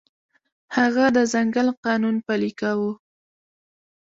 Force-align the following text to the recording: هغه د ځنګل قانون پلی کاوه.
هغه 0.75 1.05
د 1.15 1.17
ځنګل 1.33 1.67
قانون 1.85 2.15
پلی 2.25 2.51
کاوه. 2.59 2.91